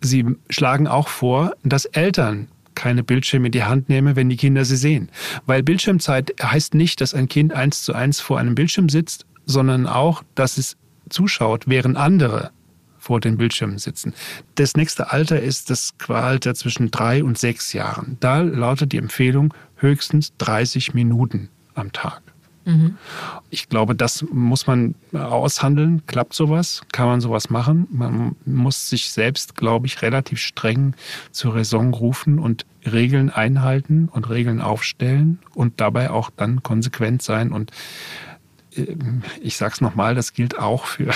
Sie 0.00 0.24
schlagen 0.48 0.86
auch 0.86 1.08
vor, 1.08 1.54
dass 1.62 1.84
Eltern 1.86 2.48
keine 2.74 3.02
Bildschirme 3.02 3.46
in 3.46 3.52
die 3.52 3.64
Hand 3.64 3.88
nehmen, 3.88 4.16
wenn 4.16 4.28
die 4.28 4.36
Kinder 4.36 4.64
sie 4.64 4.76
sehen. 4.76 5.10
Weil 5.46 5.62
Bildschirmzeit 5.62 6.34
heißt 6.42 6.74
nicht, 6.74 7.00
dass 7.00 7.14
ein 7.14 7.28
Kind 7.28 7.52
eins 7.52 7.82
zu 7.82 7.94
eins 7.94 8.20
vor 8.20 8.38
einem 8.38 8.54
Bildschirm 8.54 8.88
sitzt, 8.88 9.26
sondern 9.44 9.86
auch, 9.86 10.22
dass 10.34 10.56
es 10.56 10.76
zuschaut, 11.08 11.64
während 11.66 11.96
andere 11.96 12.52
vor 13.00 13.20
den 13.20 13.38
Bildschirmen 13.38 13.78
sitzen. 13.78 14.14
Das 14.54 14.74
nächste 14.76 15.10
Alter 15.10 15.40
ist 15.40 15.70
das 15.70 15.94
Alter 16.06 16.54
zwischen 16.54 16.90
drei 16.90 17.24
und 17.24 17.38
sechs 17.38 17.72
Jahren. 17.72 18.16
Da 18.20 18.40
lautet 18.40 18.92
die 18.92 18.98
Empfehlung 18.98 19.54
höchstens 19.76 20.32
30 20.38 20.94
Minuten 20.94 21.48
am 21.74 21.92
Tag. 21.92 22.22
Mhm. 22.64 22.96
Ich 23.48 23.68
glaube, 23.68 23.94
das 23.94 24.24
muss 24.30 24.66
man 24.66 24.94
aushandeln. 25.12 26.02
Klappt 26.06 26.34
sowas? 26.34 26.82
Kann 26.92 27.06
man 27.06 27.20
sowas 27.20 27.50
machen? 27.50 27.88
Man 27.90 28.36
muss 28.44 28.90
sich 28.90 29.10
selbst, 29.10 29.56
glaube 29.56 29.86
ich, 29.86 30.02
relativ 30.02 30.40
streng 30.40 30.94
zur 31.30 31.54
Raison 31.54 31.94
rufen 31.94 32.38
und 32.38 32.66
Regeln 32.84 33.30
einhalten 33.30 34.08
und 34.12 34.28
Regeln 34.28 34.60
aufstellen 34.60 35.38
und 35.54 35.80
dabei 35.80 36.10
auch 36.10 36.30
dann 36.30 36.62
konsequent 36.62 37.22
sein. 37.22 37.52
Und 37.52 37.70
äh, 38.76 38.94
ich 39.40 39.56
sage 39.56 39.74
es 39.74 39.80
nochmal, 39.80 40.14
das 40.14 40.34
gilt 40.34 40.58
auch 40.58 40.86
für 40.86 41.12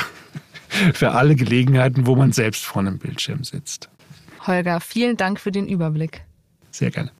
für 0.93 1.13
alle 1.13 1.37
Gelegenheiten, 1.37 2.07
wo 2.07 2.17
man 2.17 2.33
selbst 2.33 2.65
vor 2.65 2.83
einem 2.83 2.99
Bildschirm 2.99 3.45
sitzt. 3.45 3.89
Holger, 4.47 4.81
vielen 4.81 5.17
Dank 5.17 5.41
für 5.41 5.53
den 5.53 5.67
Überblick. 5.67 6.25
Sehr 6.71 6.91
gerne. 6.91 7.11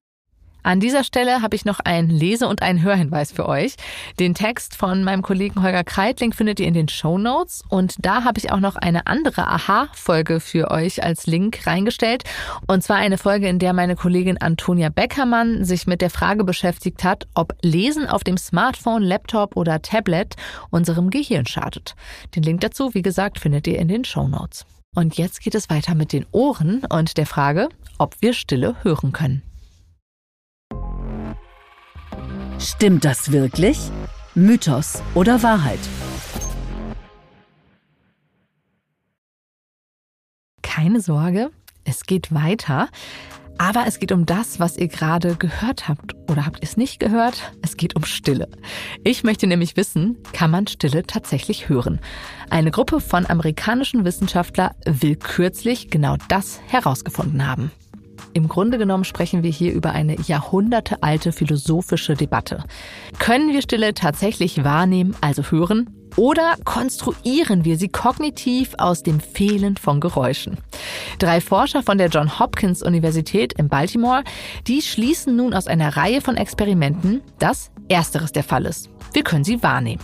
An 0.65 0.81
dieser 0.81 1.05
Stelle 1.05 1.43
habe 1.43 1.55
ich 1.55 1.67
noch 1.67 1.79
einen 1.81 2.09
Lese- 2.09 2.49
und 2.49 2.63
einen 2.63 2.83
Hörhinweis 2.83 3.33
für 3.33 3.47
euch. 3.47 3.75
Den 4.19 4.35
Text 4.35 4.75
von 4.75 5.05
meinem 5.05 5.21
Kollegen 5.21 5.63
Holger 5.63 5.85
Kreitling 5.85 6.33
findet 6.33 6.59
ihr 6.59 6.67
in 6.67 6.73
den 6.73 6.89
Show 6.89 7.19
Notes 7.19 7.63
und 7.69 7.97
da 7.99 8.25
habe 8.25 8.39
ich 8.39 8.51
auch 8.51 8.61
noch 8.61 8.77
eine 8.77 9.07
andere 9.07 9.47
Aha-Folge 9.47 10.41
für 10.41 10.71
euch 10.71 11.05
als 11.05 11.27
Link 11.27 11.67
reingestellt. 11.67 12.25
Und 12.67 12.83
zwar 12.83 12.97
eine 12.97 13.19
Folge, 13.19 13.47
in 13.47 13.59
der 13.59 13.75
meine 13.75 13.95
Kollegin 13.95 14.41
Antonia 14.41 14.89
Beckermann 14.89 15.67
sich 15.67 15.87
mit 15.87 16.01
der 16.01 16.09
Frage 16.09 16.45
beschäftigt 16.45 17.05
hat, 17.05 17.29
ob 17.35 17.55
Lesen 17.61 18.09
auf 18.09 18.25
dem 18.25 18.39
Smartphone, 18.39 19.03
Laptop 19.03 19.57
oder 19.57 19.83
Tablet 19.83 20.35
unserem 20.71 21.11
Gehirn 21.11 21.45
schadet. 21.45 21.95
Den 22.35 22.43
Link 22.43 22.63
dazu, 22.63 22.95
wie 22.95 23.03
gesagt, 23.03 23.39
findet 23.39 23.67
ihr 23.67 23.79
in 23.79 23.89
den 23.89 24.07
Show 24.07 24.27
Notes. 24.29 24.65
Und 24.95 25.19
jetzt 25.19 25.43
geht 25.43 25.55
es 25.55 25.69
weiter 25.69 25.95
mit 25.95 26.15
den 26.15 26.25
Ohren 26.33 26.87
und 26.89 27.19
der 27.19 27.27
Frage, 27.27 27.69
ob 27.99 28.15
wir 28.23 28.33
Stille 28.33 28.77
hören 28.83 29.13
können. 29.13 29.43
Stimmt 32.59 33.05
das 33.05 33.33
wirklich? 33.33 33.79
Mythos 34.35 35.03
oder 35.15 35.43
Wahrheit? 35.43 35.81
Keine 40.63 41.01
Sorge, 41.01 41.51
es 41.85 42.05
geht 42.05 42.33
weiter. 42.35 42.89
Aber 43.57 43.85
es 43.87 44.01
geht 44.01 44.11
um 44.11 44.27
das, 44.27 44.59
was 44.59 44.77
ihr 44.77 44.89
gerade 44.89 45.37
gehört 45.37 45.87
habt. 45.87 46.17
Oder 46.29 46.45
habt 46.45 46.59
ihr 46.59 46.69
es 46.69 46.77
nicht 46.77 46.99
gehört? 46.99 47.53
Es 47.63 47.77
geht 47.77 47.95
um 47.95 48.05
Stille. 48.05 48.49
Ich 49.05 49.23
möchte 49.23 49.47
nämlich 49.47 49.77
wissen, 49.77 50.19
kann 50.33 50.51
man 50.51 50.67
Stille 50.67 51.05
tatsächlich 51.05 51.69
hören? 51.69 52.01
Eine 52.51 52.73
Gruppe 52.73 53.01
von 53.01 53.27
amerikanischen 53.27 54.05
Wissenschaftlern 54.05 54.75
will 54.85 55.15
kürzlich 55.15 55.89
genau 55.89 56.17
das 56.29 56.61
herausgefunden 56.67 57.47
haben. 57.47 57.71
Im 58.35 58.49
Grunde 58.49 58.79
genommen 58.79 59.05
sprechen 59.05 59.45
wir 59.45 59.51
hier 59.51 59.73
über 59.73 59.93
eine 59.93 60.21
jahrhundertealte 60.21 61.31
philosophische 61.31 62.15
Debatte. 62.15 62.65
Können 63.21 63.53
wir 63.53 63.63
Stille 63.63 63.95
tatsächlich 63.95 64.65
wahrnehmen, 64.65 65.17
also 65.21 65.45
hören? 65.45 65.91
Oder 66.17 66.57
konstruieren 66.65 67.65
wir 67.65 67.77
sie 67.77 67.89
kognitiv 67.89 68.75
aus 68.79 69.03
dem 69.05 69.21
Fehlen 69.21 69.77
von 69.77 70.01
Geräuschen? 70.01 70.59
Drei 71.19 71.41
Forscher 71.41 71.83
von 71.83 71.97
der 71.97 72.09
John 72.09 72.39
Hopkins 72.39 72.83
Universität 72.83 73.53
in 73.55 73.69
Baltimore, 73.69 74.25
die 74.67 74.83
schließen 74.83 75.37
nun 75.37 75.55
aus 75.55 75.69
einer 75.69 75.97
Reihe 75.97 76.21
von 76.21 76.37
Experimenten, 76.37 77.23
dass 77.39 77.71
ersteres 77.89 78.33
der 78.33 78.45
Fall 78.45 78.67
ist. 78.67 78.91
Wir 79.13 79.23
können 79.23 79.45
sie 79.45 79.63
wahrnehmen. 79.63 80.03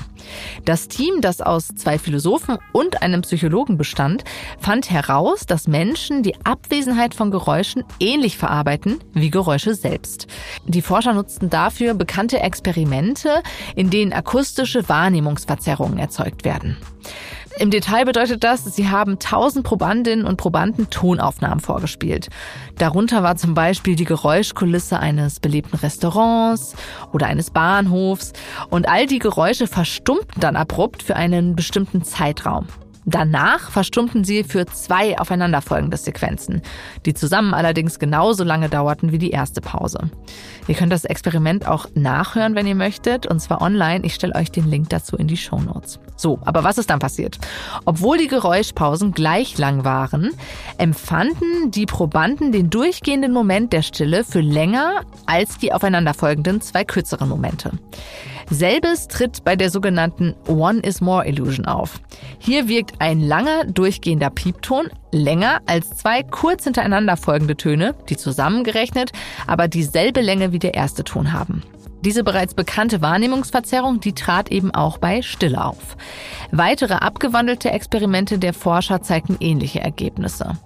Das 0.64 0.88
Team, 0.88 1.20
das 1.20 1.40
aus 1.40 1.68
zwei 1.68 1.98
Philosophen 1.98 2.58
und 2.72 3.02
einem 3.02 3.22
Psychologen 3.22 3.76
bestand, 3.76 4.24
fand 4.58 4.90
heraus, 4.90 5.46
dass 5.46 5.68
Menschen 5.68 6.22
die 6.22 6.34
Abwesenheit 6.44 7.14
von 7.14 7.30
Geräuschen 7.30 7.84
ähnlich 7.98 8.36
verarbeiten 8.36 8.98
wie 9.12 9.30
Geräusche 9.30 9.74
selbst. 9.74 10.26
Die 10.66 10.82
Forscher 10.82 11.12
nutzten 11.12 11.50
dafür 11.50 11.94
bekannte 11.94 12.40
Experimente, 12.40 13.42
in 13.76 13.90
denen 13.90 14.12
akustische 14.12 14.88
Wahrnehmungsverzerrungen 14.88 15.98
erzeugt 15.98 16.44
werden. 16.44 16.76
Im 17.58 17.70
Detail 17.70 18.04
bedeutet 18.04 18.44
das, 18.44 18.64
sie 18.64 18.88
haben 18.88 19.12
1000 19.12 19.64
Probandinnen 19.64 20.24
und 20.24 20.36
Probanden 20.36 20.88
Tonaufnahmen 20.88 21.60
vorgespielt. 21.60 22.28
Darunter 22.78 23.22
war 23.22 23.36
zum 23.36 23.54
Beispiel 23.54 23.96
die 23.96 24.04
Geräuschkulisse 24.04 24.98
eines 24.98 25.40
belebten 25.40 25.78
Restaurants 25.78 26.74
oder 27.12 27.26
eines 27.26 27.50
Bahnhofs 27.50 28.32
und 28.70 28.88
all 28.88 29.06
die 29.06 29.18
Geräusche 29.18 29.66
verstummten 29.66 30.40
dann 30.40 30.56
abrupt 30.56 31.02
für 31.02 31.16
einen 31.16 31.56
bestimmten 31.56 32.04
Zeitraum. 32.04 32.66
Danach 33.10 33.70
verstummten 33.70 34.22
sie 34.22 34.44
für 34.44 34.66
zwei 34.66 35.18
aufeinanderfolgende 35.18 35.96
Sequenzen, 35.96 36.62
die 37.04 37.12
zusammen 37.12 37.54
allerdings 37.54 37.98
genauso 37.98 38.44
lange 38.44 38.68
dauerten 38.68 39.10
wie 39.10 39.18
die 39.18 39.30
erste 39.30 39.60
Pause. 39.60 40.10
Ihr 40.68 40.76
könnt 40.76 40.92
das 40.92 41.04
Experiment 41.04 41.66
auch 41.66 41.86
nachhören, 41.94 42.54
wenn 42.54 42.68
ihr 42.68 42.76
möchtet, 42.76 43.26
und 43.26 43.40
zwar 43.40 43.62
online. 43.62 44.04
Ich 44.04 44.14
stelle 44.14 44.36
euch 44.36 44.52
den 44.52 44.70
Link 44.70 44.90
dazu 44.90 45.16
in 45.16 45.26
die 45.26 45.36
Show 45.36 45.58
Notes. 45.58 45.98
So, 46.14 46.38
aber 46.44 46.62
was 46.62 46.78
ist 46.78 46.88
dann 46.88 47.00
passiert? 47.00 47.38
Obwohl 47.84 48.16
die 48.16 48.28
Geräuschpausen 48.28 49.10
gleich 49.10 49.58
lang 49.58 49.84
waren, 49.84 50.30
empfanden 50.78 51.72
die 51.72 51.86
Probanden 51.86 52.52
den 52.52 52.70
durchgehenden 52.70 53.32
Moment 53.32 53.72
der 53.72 53.82
Stille 53.82 54.22
für 54.22 54.40
länger 54.40 55.00
als 55.26 55.58
die 55.58 55.72
aufeinanderfolgenden 55.72 56.60
zwei 56.60 56.84
kürzeren 56.84 57.28
Momente. 57.28 57.72
Selbes 58.50 59.06
tritt 59.06 59.44
bei 59.44 59.54
der 59.54 59.70
sogenannten 59.70 60.34
One 60.48 60.80
is 60.80 61.00
More 61.00 61.24
Illusion 61.26 61.66
auf. 61.66 62.00
Hier 62.40 62.66
wirkt 62.66 63.00
ein 63.00 63.20
langer, 63.20 63.64
durchgehender 63.64 64.28
Piepton 64.28 64.88
länger 65.12 65.60
als 65.66 65.96
zwei 65.98 66.24
kurz 66.24 66.64
hintereinander 66.64 67.16
folgende 67.16 67.56
Töne, 67.56 67.94
die 68.08 68.16
zusammengerechnet 68.16 69.12
aber 69.46 69.68
dieselbe 69.68 70.20
Länge 70.20 70.50
wie 70.50 70.58
der 70.58 70.74
erste 70.74 71.04
Ton 71.04 71.32
haben. 71.32 71.62
Diese 72.04 72.24
bereits 72.24 72.54
bekannte 72.54 73.02
Wahrnehmungsverzerrung, 73.02 74.00
die 74.00 74.14
trat 74.14 74.50
eben 74.50 74.74
auch 74.74 74.98
bei 74.98 75.22
Stille 75.22 75.62
auf. 75.64 75.96
Weitere 76.50 76.94
abgewandelte 76.94 77.70
Experimente 77.70 78.38
der 78.38 78.54
Forscher 78.54 79.02
zeigten 79.02 79.36
ähnliche 79.38 79.80
Ergebnisse. 79.80 80.56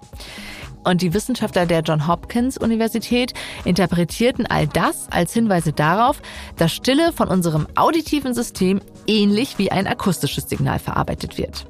Und 0.84 1.02
die 1.02 1.14
Wissenschaftler 1.14 1.66
der 1.66 1.80
John 1.80 2.06
Hopkins 2.06 2.58
Universität 2.58 3.32
interpretierten 3.64 4.46
all 4.46 4.66
das 4.66 5.08
als 5.10 5.32
Hinweise 5.32 5.72
darauf, 5.72 6.20
dass 6.56 6.72
Stille 6.72 7.12
von 7.12 7.28
unserem 7.28 7.66
auditiven 7.74 8.34
System 8.34 8.80
ähnlich 9.06 9.58
wie 9.58 9.72
ein 9.72 9.86
akustisches 9.86 10.48
Signal 10.48 10.78
verarbeitet 10.78 11.38
wird. 11.38 11.66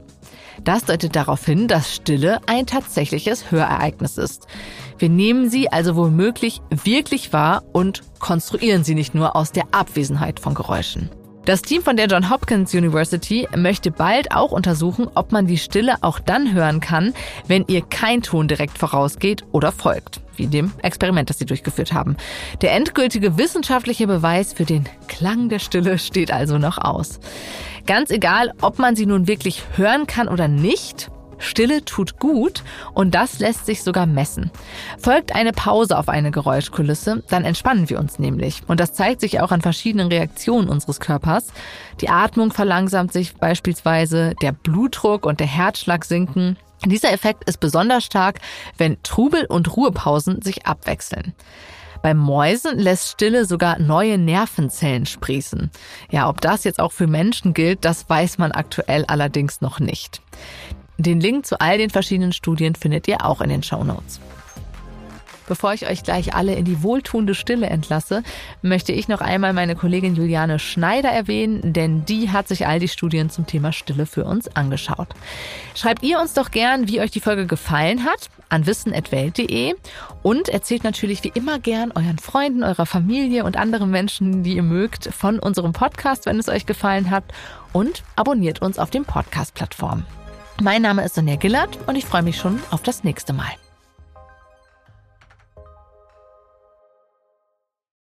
Das 0.62 0.84
deutet 0.84 1.16
darauf 1.16 1.44
hin, 1.44 1.68
dass 1.68 1.94
Stille 1.94 2.40
ein 2.46 2.66
tatsächliches 2.66 3.50
Hörereignis 3.50 4.18
ist. 4.18 4.46
Wir 4.98 5.08
nehmen 5.08 5.50
sie 5.50 5.70
also 5.70 5.96
womöglich 5.96 6.60
wirklich 6.70 7.32
wahr 7.32 7.64
und 7.72 8.02
konstruieren 8.20 8.84
sie 8.84 8.94
nicht 8.94 9.14
nur 9.14 9.36
aus 9.36 9.52
der 9.52 9.64
Abwesenheit 9.72 10.38
von 10.40 10.54
Geräuschen. 10.54 11.10
Das 11.44 11.60
Team 11.60 11.82
von 11.82 11.98
der 11.98 12.06
John 12.06 12.30
Hopkins 12.30 12.72
University 12.72 13.46
möchte 13.54 13.90
bald 13.90 14.32
auch 14.32 14.50
untersuchen, 14.50 15.08
ob 15.14 15.30
man 15.30 15.46
die 15.46 15.58
Stille 15.58 15.96
auch 16.00 16.18
dann 16.18 16.54
hören 16.54 16.80
kann, 16.80 17.12
wenn 17.46 17.66
ihr 17.68 17.82
kein 17.82 18.22
Ton 18.22 18.48
direkt 18.48 18.78
vorausgeht 18.78 19.44
oder 19.52 19.70
folgt, 19.70 20.20
wie 20.36 20.46
dem 20.46 20.72
Experiment, 20.80 21.28
das 21.28 21.38
sie 21.38 21.44
durchgeführt 21.44 21.92
haben. 21.92 22.16
Der 22.62 22.72
endgültige 22.72 23.36
wissenschaftliche 23.36 24.06
Beweis 24.06 24.54
für 24.54 24.64
den 24.64 24.88
Klang 25.06 25.50
der 25.50 25.58
Stille 25.58 25.98
steht 25.98 26.32
also 26.32 26.56
noch 26.56 26.78
aus. 26.78 27.20
Ganz 27.86 28.10
egal, 28.10 28.54
ob 28.62 28.78
man 28.78 28.96
sie 28.96 29.04
nun 29.04 29.26
wirklich 29.26 29.64
hören 29.76 30.06
kann 30.06 30.28
oder 30.28 30.48
nicht, 30.48 31.10
Stille 31.38 31.84
tut 31.84 32.18
gut 32.18 32.62
und 32.92 33.14
das 33.14 33.38
lässt 33.38 33.66
sich 33.66 33.82
sogar 33.82 34.06
messen. 34.06 34.50
Folgt 34.98 35.34
eine 35.34 35.52
Pause 35.52 35.98
auf 35.98 36.08
eine 36.08 36.30
Geräuschkulisse, 36.30 37.22
dann 37.28 37.44
entspannen 37.44 37.88
wir 37.90 37.98
uns 37.98 38.18
nämlich. 38.18 38.62
Und 38.66 38.80
das 38.80 38.92
zeigt 38.92 39.20
sich 39.20 39.40
auch 39.40 39.52
an 39.52 39.62
verschiedenen 39.62 40.08
Reaktionen 40.08 40.68
unseres 40.68 41.00
Körpers. 41.00 41.52
Die 42.00 42.08
Atmung 42.08 42.52
verlangsamt 42.52 43.12
sich 43.12 43.34
beispielsweise, 43.34 44.34
der 44.42 44.52
Blutdruck 44.52 45.26
und 45.26 45.40
der 45.40 45.46
Herzschlag 45.46 46.04
sinken. 46.04 46.56
Dieser 46.84 47.12
Effekt 47.12 47.44
ist 47.48 47.60
besonders 47.60 48.04
stark, 48.04 48.40
wenn 48.76 49.02
Trubel 49.02 49.46
und 49.46 49.74
Ruhepausen 49.76 50.42
sich 50.42 50.66
abwechseln. 50.66 51.34
Bei 52.04 52.12
Mäusen 52.12 52.78
lässt 52.78 53.12
Stille 53.12 53.46
sogar 53.46 53.78
neue 53.78 54.18
Nervenzellen 54.18 55.06
sprießen. 55.06 55.70
Ja, 56.10 56.28
ob 56.28 56.42
das 56.42 56.64
jetzt 56.64 56.78
auch 56.78 56.92
für 56.92 57.06
Menschen 57.06 57.54
gilt, 57.54 57.86
das 57.86 58.10
weiß 58.10 58.36
man 58.36 58.52
aktuell 58.52 59.06
allerdings 59.06 59.62
noch 59.62 59.80
nicht. 59.80 60.20
Den 60.98 61.20
Link 61.20 61.46
zu 61.46 61.60
all 61.60 61.78
den 61.78 61.90
verschiedenen 61.90 62.32
Studien 62.32 62.74
findet 62.74 63.08
ihr 63.08 63.24
auch 63.24 63.40
in 63.40 63.48
den 63.48 63.62
Show 63.62 63.82
Notes. 63.82 64.20
Bevor 65.46 65.74
ich 65.74 65.86
euch 65.86 66.02
gleich 66.02 66.34
alle 66.34 66.54
in 66.54 66.64
die 66.64 66.82
wohltuende 66.82 67.34
Stille 67.34 67.66
entlasse, 67.66 68.22
möchte 68.62 68.92
ich 68.92 69.08
noch 69.08 69.20
einmal 69.20 69.52
meine 69.52 69.76
Kollegin 69.76 70.14
Juliane 70.14 70.58
Schneider 70.58 71.10
erwähnen, 71.10 71.74
denn 71.74 72.06
die 72.06 72.30
hat 72.30 72.48
sich 72.48 72.66
all 72.66 72.78
die 72.78 72.88
Studien 72.88 73.28
zum 73.28 73.46
Thema 73.46 73.72
Stille 73.72 74.06
für 74.06 74.24
uns 74.24 74.54
angeschaut. 74.56 75.08
Schreibt 75.74 76.02
ihr 76.02 76.18
uns 76.18 76.32
doch 76.32 76.50
gern, 76.50 76.88
wie 76.88 77.00
euch 77.00 77.10
die 77.10 77.20
Folge 77.20 77.46
gefallen 77.46 78.04
hat, 78.04 78.30
an 78.48 78.66
wissen.welt.de 78.66 79.74
und 80.22 80.48
erzählt 80.48 80.84
natürlich 80.84 81.22
wie 81.24 81.32
immer 81.34 81.58
gern 81.58 81.92
euren 81.92 82.18
Freunden, 82.18 82.64
eurer 82.64 82.86
Familie 82.86 83.44
und 83.44 83.58
anderen 83.58 83.90
Menschen, 83.90 84.44
die 84.44 84.56
ihr 84.56 84.62
mögt, 84.62 85.12
von 85.12 85.38
unserem 85.38 85.72
Podcast, 85.72 86.24
wenn 86.24 86.38
es 86.38 86.48
euch 86.48 86.64
gefallen 86.64 87.10
hat 87.10 87.24
und 87.74 88.02
abonniert 88.16 88.62
uns 88.62 88.78
auf 88.78 88.90
den 88.90 89.04
Podcast-Plattformen. 89.04 90.06
Mein 90.60 90.82
Name 90.82 91.04
ist 91.04 91.16
Sonja 91.16 91.36
Gillard 91.36 91.78
und 91.86 91.96
ich 91.96 92.04
freue 92.04 92.22
mich 92.22 92.36
schon 92.36 92.60
auf 92.70 92.82
das 92.82 93.02
nächste 93.02 93.32
Mal. 93.32 93.50